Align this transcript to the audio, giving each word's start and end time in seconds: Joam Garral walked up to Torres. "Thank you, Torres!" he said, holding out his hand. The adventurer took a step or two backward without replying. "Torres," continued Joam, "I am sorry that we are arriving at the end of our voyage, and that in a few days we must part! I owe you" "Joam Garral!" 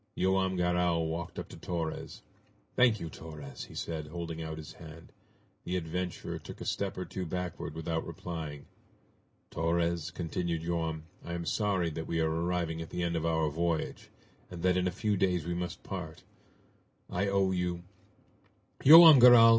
Joam 0.17 0.55
Garral 0.55 1.05
walked 1.09 1.37
up 1.37 1.47
to 1.49 1.57
Torres. 1.57 2.23
"Thank 2.75 2.99
you, 2.99 3.07
Torres!" 3.07 3.65
he 3.65 3.75
said, 3.75 4.07
holding 4.07 4.41
out 4.41 4.57
his 4.57 4.73
hand. 4.73 5.11
The 5.63 5.75
adventurer 5.77 6.39
took 6.39 6.59
a 6.59 6.65
step 6.65 6.97
or 6.97 7.05
two 7.05 7.23
backward 7.27 7.75
without 7.75 8.07
replying. 8.07 8.65
"Torres," 9.51 10.09
continued 10.09 10.63
Joam, 10.63 11.03
"I 11.23 11.33
am 11.33 11.45
sorry 11.45 11.91
that 11.91 12.07
we 12.07 12.19
are 12.19 12.31
arriving 12.31 12.81
at 12.81 12.89
the 12.89 13.03
end 13.03 13.15
of 13.15 13.27
our 13.27 13.47
voyage, 13.51 14.09
and 14.49 14.63
that 14.63 14.75
in 14.75 14.87
a 14.87 14.91
few 14.91 15.17
days 15.17 15.45
we 15.45 15.53
must 15.53 15.83
part! 15.83 16.23
I 17.07 17.27
owe 17.27 17.51
you" 17.51 17.83
"Joam 18.83 19.19
Garral!" 19.19 19.49